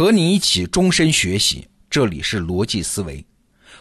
[0.00, 3.22] 和你一起终身学习，这里是逻辑思维。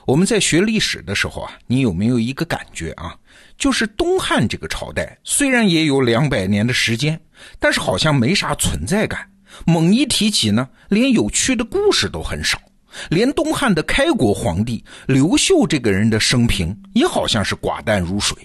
[0.06, 3.16] 我们在学历史的时候啊，你有没有一个感觉啊？
[3.58, 7.18] 就是东汉这个朝代虽然也有两百年的时间，
[7.58, 9.26] 但是好像没啥存在感。
[9.66, 12.62] 猛一提起呢，连有趣的故事都很少。
[13.10, 18.38] 连东汉的开国皇帝刘秀这个人的生平也好像是寡淡如水。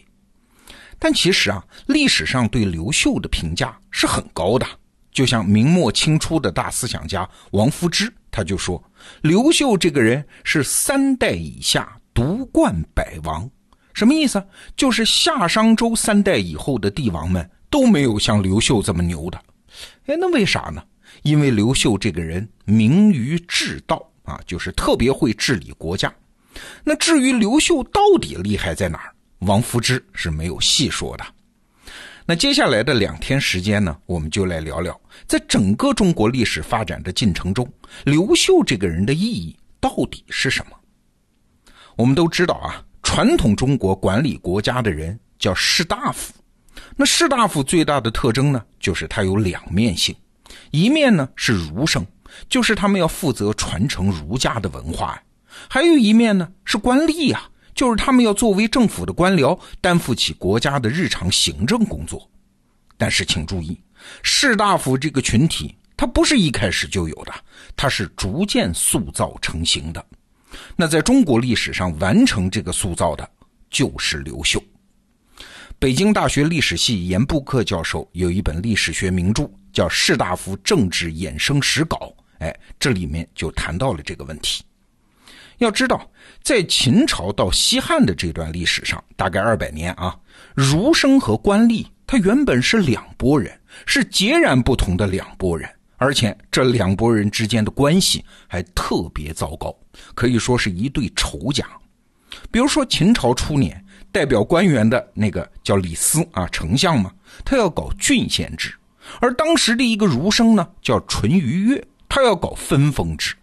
[0.96, 4.64] 但其实啊，历史上对刘秀的评价是很高的。
[5.14, 8.82] 就像明末清初的大思想家王夫之，他就说
[9.23, 13.49] 刘秀这个人是三代以下独冠百王，
[13.95, 14.45] 什么意思？
[14.77, 19.40] 就是夏商周三代以后的帝王们都没有像刘秀这么牛的。
[20.07, 20.82] 哎，那为啥呢？
[21.23, 26.12] 因为刘秀这个人明于治道啊，就是特别会治理国家。
[26.82, 31.25] 那至于刘秀到底厉害在哪儿，王夫之是没有细说的。
[32.27, 37.71] 那接下来的两天时间呢，我们就来聊聊，在整个中国历史发展的进程中，
[38.05, 40.77] 刘秀这个人的意义到底是什么？
[41.97, 46.33] 我们都知道啊，传统中国管理国家的人叫士大夫。
[46.97, 50.17] 那士大夫最大的特征呢，就是他有两面性，
[50.70, 52.07] 一面呢是儒生，
[52.48, 55.15] 就是他们要负责传承儒家的文化；
[55.69, 57.43] 还有一面呢是官吏呀。
[57.75, 62.30] 就是他们要作为政府的官僚，担负起国家的日常行政工作。
[62.97, 63.80] 但是请注意，
[64.22, 67.34] 士大夫这个群体，它不是一开始就有的，
[67.77, 70.05] 它是逐渐塑造成型的。
[70.77, 73.28] 那在中国历史上完成这个塑造的，
[73.69, 74.62] 就是刘秀。
[75.80, 81.97] 北京大学历史系严布克教授有一本历史学名著，叫《士大夫政治衍生史稿》。
[82.39, 84.62] 哎，这里面就谈到了这个问题。
[85.59, 86.11] 要知道，
[86.43, 90.17] 在秦朝到西汉的这段历史上，大概二百年啊，
[90.55, 99.75] 儒生和官吏他原本是两拨人，是截然不同的两拨人，而且这两拨人之间的关系还特别糟糕，
[100.15, 101.64] 可以说是一对仇家。
[102.51, 107.13] 比如说秦朝初年，代表官员的那个叫李斯啊，丞相嘛，
[107.45, 108.70] 他要搞郡县制；
[109.20, 113.35] 而当时的一个儒生呢，叫淳于越，他要搞分封制。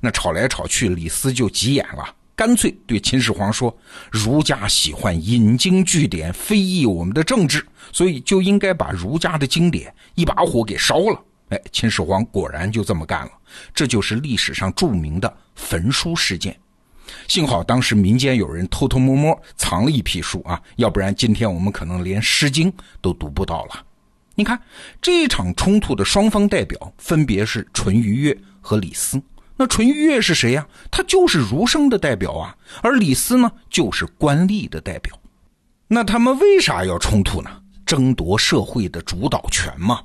[0.00, 2.04] 那吵来吵去，李斯就急眼了，
[2.36, 3.76] 干脆对秦始皇说
[4.10, 13.30] ：“儒家喜欢引经据典，非议我们的政治，所以就应该把儒家的经典一把火给烧了。”哎，秦始皇果然就这么干了，
[13.74, 16.58] 这就是历史上著名的焚书事件。
[17.28, 22.72] 幸好当时民间有人偷偷摸摸藏了一批书啊，要不然今天我们可能连《诗经》
[23.02, 23.84] 都读不到了。
[24.34, 24.58] 你看
[25.02, 29.22] 这一场冲突的双方代表分别是淳于越和李斯。
[29.56, 30.66] 那淳于越是谁呀？
[30.90, 35.16] 他就是儒生的代表啊，而李斯呢，就是官吏的代表。
[35.86, 37.50] 那他们为啥要冲突呢？
[37.86, 40.00] 争夺社会的主导权嘛。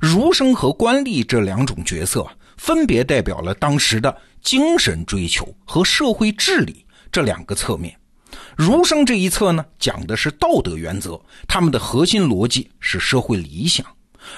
[0.00, 2.24] 儒生和官吏这两种角色，
[2.56, 7.96] 分别代表了当时的精神追求和社会治理这两个侧面。
[8.56, 13.84] 儒生这一侧呢，讲的是道德原则，他们的核心逻辑是社会理想。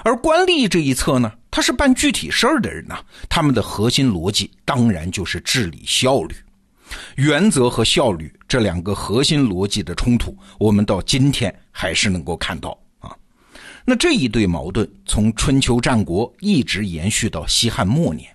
[0.03, 2.99] 而官吏这一侧呢，他是办具体事儿的人呐，
[3.29, 6.35] 他们的核心逻辑当然就是治理效率、
[7.15, 13.15] 原则和效率这两个核心逻辑的冲突，我们到今天还是能够看到啊。
[13.85, 18.29] 那这一对矛盾从春秋战国一直延续到西汉末年，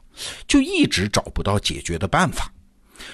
[0.48, 2.50] 就一直找不到解决的办法。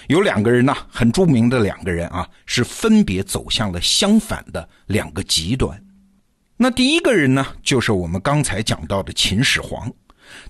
[0.06, 5.82] 有两个人呢，很著名的两个人啊，是分别走向了相反的两个极端。
[6.58, 9.92] 那第一个人呢，就是我们刚才讲到的秦始皇，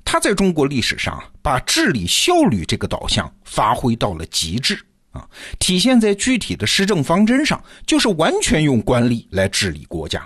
[0.04, 4.78] 他在中国历史上把治理效率这个导向发挥到了极致
[5.10, 5.28] 啊，
[5.58, 10.22] 体现在具体的施政方针上，就是完全用官吏来治理国家。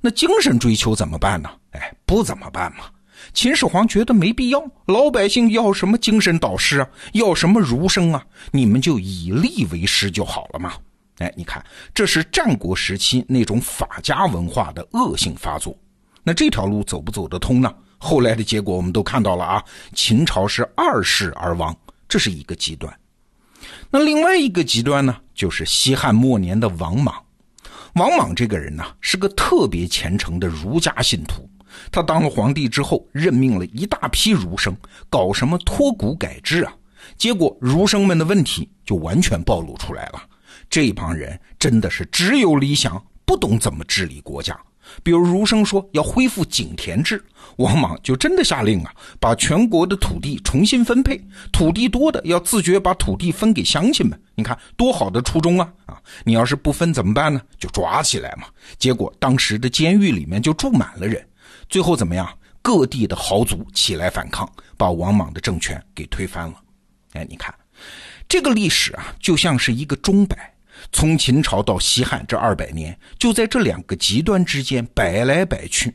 [0.00, 1.50] 那精神追求怎么办呢？
[1.72, 2.84] 哎，不怎么办嘛。
[3.34, 10.72] 秦始皇觉得没必要，老百姓要什么精神导师啊，要什么儒生啊，你们就以吏为师就好了嘛。
[11.18, 15.76] 哎，你看，这是战国时期那种法家文化的恶性发作。
[16.22, 17.74] 那这条路走不走得通呢？
[17.98, 21.76] 后来的结果我们都看到了啊，秦朝是二世而亡，
[22.08, 22.92] 这是一个极端。
[23.90, 27.14] 那另外一个极端呢，就是西汉末年的王莽。
[27.94, 31.48] 王莽这个人呢，是个特别虔诚的儒家信徒。
[31.90, 34.76] 他当了皇帝之后，任命了一大批儒生，
[35.10, 36.72] 搞什么托古改制啊？
[37.16, 40.22] 结果儒生们的问题就完全暴露出来了。
[40.68, 44.58] 这帮人真的是只有理想，不懂怎么治理国家。
[45.02, 47.22] 比如儒生说要恢复井田制，
[47.56, 51.20] 王莽就真的下令啊，把全国的土地重新分配，
[51.52, 54.18] 土地多的要自觉把土地分给乡亲们。
[54.34, 55.70] 你看多好的初衷啊！
[55.84, 57.38] 啊，你要是不分怎么办呢？
[57.58, 58.46] 就抓起来嘛。
[58.78, 61.22] 结果当时的监狱里面就住满了人，
[61.68, 62.26] 最后怎么样？
[62.62, 66.54] 各地的豪族起来反抗，把王莽的政权给推翻了。
[67.12, 67.54] 哎，你看，
[68.26, 70.50] 这个历史啊，就像是一个钟摆，
[70.92, 75.94] 从秦朝到西汉这二百年，就在这两个极端之间摆来摆去。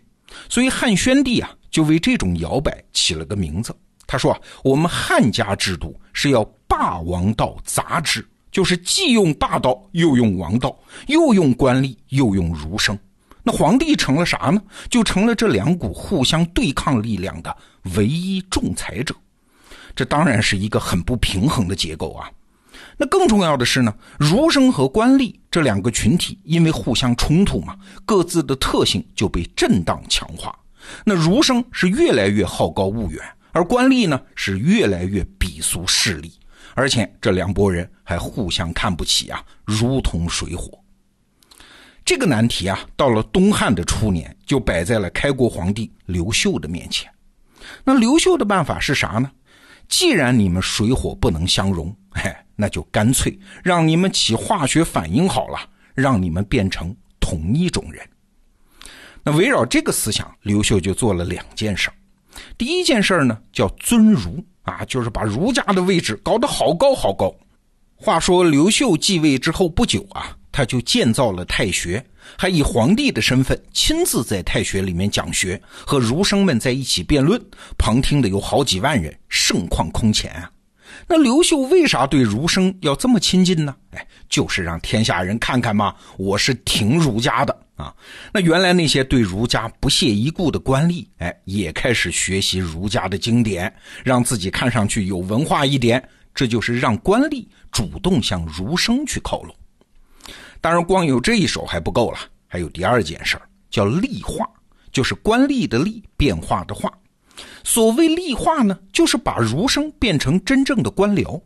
[0.50, 3.76] 所以汉宣帝啊，就为这种摇摆起了个名字。
[4.06, 10.78] 他说啊，我们汉家制度是要霸王道杂之，就是既用霸道，又用王道，
[11.08, 12.98] 又用官吏，又用儒生。
[13.44, 14.62] 那皇帝成了啥呢？
[14.90, 17.56] 就成了这两股互相对抗力量的
[17.96, 19.16] 唯一仲裁者。
[19.96, 22.30] 这当然是一个很不平衡的结构啊。
[23.04, 30.58] 那更重要的是呢，儒生和官吏这两个群体因为互相冲突嘛，各自的特性就被震荡强化。
[31.04, 33.22] 那儒生是越来越好高骛远，
[33.52, 36.32] 而官吏呢是越来越鄙俗势利，
[36.76, 40.72] 而且这两拨人还互相看不起啊，如同水火。
[42.06, 47.12] 这个难题啊，到了东汉的初年，就摆在了开国皇帝刘秀的面前。
[47.84, 49.30] 那刘秀的办法是啥呢？
[49.90, 55.60] 既然你们水火不能相容，嘿，那就干脆让你们起化学反应好了，
[55.94, 58.08] 让你们变成同一种人。
[59.24, 61.90] 那围绕这个思想，刘秀就做了两件事。
[62.58, 67.34] 第一件事呢，叫尊儒啊，就是把儒家的位置搞得好高好高。
[67.96, 70.38] 话说刘秀继位之后不久啊。
[70.56, 72.06] 他就建造了太学，
[72.38, 77.44] 还以皇帝的身份亲自在太学里面讲学，和儒生们在一起辩论，
[77.76, 80.52] 旁听的有好几万人，盛况空前啊。
[81.08, 83.76] 那刘秀为啥对儒生要这么亲近呢？
[83.92, 87.94] 哎，就是让天下人看看嘛，我是挺儒家的啊。
[88.32, 93.74] 那原来那些对儒家不屑一顾的官吏，哎，也开始学习儒家的经典，
[94.04, 96.04] 让自己看上去有文化一点，
[96.34, 99.56] 这就是让官吏主动向儒生去靠拢。
[100.62, 103.38] 当然，光有这一手还不够了，还有第二件事，
[103.70, 104.50] 叫吏化，
[104.92, 106.92] 就是官吏的吏，变化的化。
[107.64, 111.42] 所谓吏化呢，就是把儒生变成真正的官僚。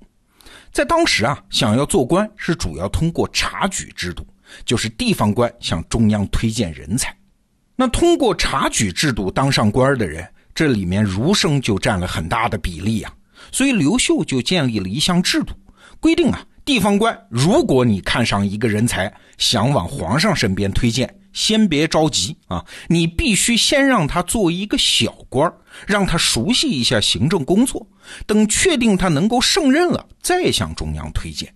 [0.72, 4.26] 在当时啊，想要做官是主要通过察举制度，
[4.66, 7.16] 就是地方官向中央推荐人才。
[7.76, 13.14] 那通过察举制度当上官的人，这里面儒生就占了很大的比例啊。
[13.52, 15.54] 所以刘秀就建立了一项制度，
[16.00, 16.44] 规定啊。
[16.68, 25.50] 地方官，如果你看上一个人才，想往皇上身边推荐，先别着急啊，你必须先让他做一个小官
[25.86, 27.88] 让他熟悉一下行政工作，
[28.26, 31.48] 等确定他能够胜任了，再向中央推荐。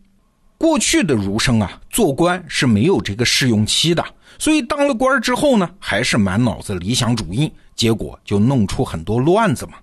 [0.57, 4.01] 过去的儒生啊，做官是没有这个试用期的，
[4.39, 9.73] 所以当了官之后呢，还是满脑子理想主义，结果就弄出很多乱子嘛。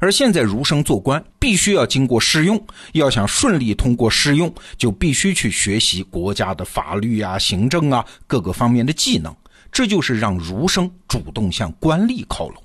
[0.00, 2.62] 而现在儒生做官必须要经过试用，
[2.92, 9.34] 要想顺利通过试用，就必须去学习国家的法律啊、行政啊各个方面的技能。
[9.72, 12.62] 这就是让儒生主动向官吏靠拢。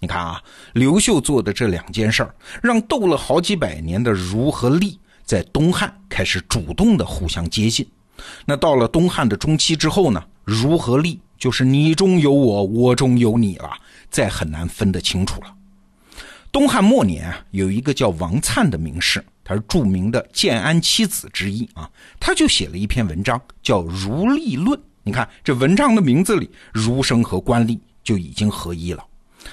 [0.00, 7.86] 你看啊，刘秀做的这两件事儿，让斗了好几百年的儒和吏在东汉开始主动的互相接近。
[8.44, 13.70] 那到了东汉的中期之后呢，儒和吏就是你中有我，我中有你了，
[14.10, 15.54] 再很难分得清楚了。
[16.52, 21.90] 东汉末年啊，有一个叫王粲的名士，他是著名的建安七子之一啊，
[22.20, 24.78] 他就写了一篇文章叫《儒吏论》。
[25.02, 29.02] 你看这文章的名字里，儒生和官吏就已经合一了。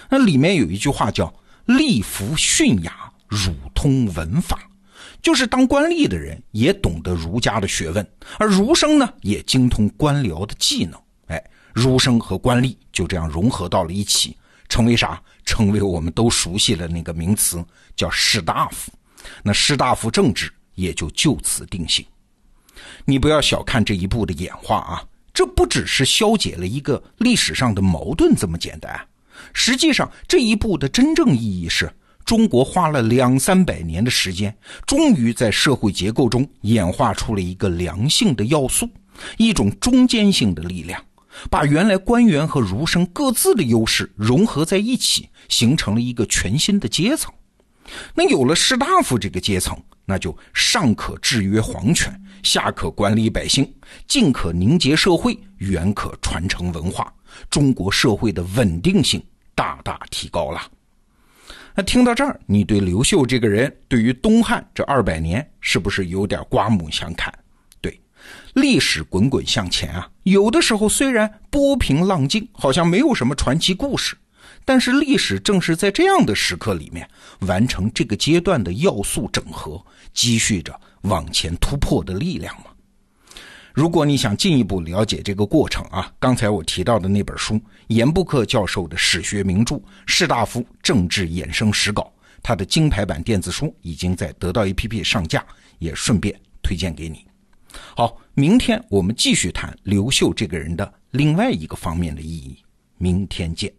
[0.10, 1.34] 那里面有一句话叫
[1.68, 4.60] “吏服训雅，儒通文法”，
[5.24, 8.06] 就是当官吏的人也懂得儒家的学问，
[8.38, 11.00] 而儒生呢也精通官僚的技能。
[11.27, 11.41] 哎，
[11.74, 14.36] 儒生和官吏就这样融合到了一起。
[14.69, 15.21] 成为啥？
[15.43, 18.91] 成为我们都熟悉的那个名词，叫士大夫。
[19.43, 22.05] 那士大夫政治也就就此定型。
[23.03, 28.97] 你不要小看这一步的演化啊，这不只是消解了一个历史上的矛盾这么简单。
[29.53, 31.91] 实际上，这一步的真正意义是
[32.23, 38.88] 中国花了两三百年的时间，终于在社会结构中演化出了一个良性的要素，
[39.38, 41.03] 一种中间性的力量。
[41.50, 47.34] 把原来官员和儒生各自的优势融合在一起，形成了一个全新的阶层。
[48.13, 53.72] 那有了士大夫这个阶层，那就上可制约皇权，下可管理百姓，
[54.08, 57.12] 近可凝结社会，远可传承文化。
[57.50, 59.24] 中国社会的稳定性
[59.55, 60.62] 大大提高了。
[61.75, 67.34] 那听到这儿，你对刘秀这个人，对于东汉这二百年，是不是有点刮目相看？
[68.53, 74.17] 历史滚滚向前啊，有的时候虽然波平浪静，好像没有什么传奇故事。
[74.65, 77.07] 但是历史正是在这样的时刻里面，
[77.41, 79.83] 完成这个阶段的要素整合，
[80.13, 82.65] 积蓄着往前突破的力量嘛。
[83.74, 92.12] 如果你想进一步了解这个过程啊，刚才我提到的那本书，严布克教授的《史学名著·士大夫政治衍生史稿》，
[92.43, 95.43] 他的金牌版电子书已经在得到 APP 上架，
[95.79, 97.25] 也顺便推荐给你。
[97.95, 102.57] 好明天我们继续谈刘秀这个人的另外一个方面的意义。
[102.97, 103.73] 明天见。